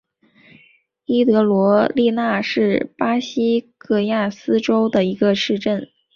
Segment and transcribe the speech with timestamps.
[1.05, 5.89] 伊德罗利纳是巴西戈亚斯州的一个市镇。